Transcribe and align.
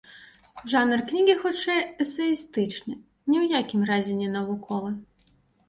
Жанр 0.71 1.03
кнігі 1.11 1.35
хутчэй 1.43 1.81
эсэістычны, 2.07 2.95
ні 3.29 3.35
ў 3.43 3.63
якім 3.63 3.81
разе 3.93 4.19
не 4.25 4.29
навуковы. 4.41 4.91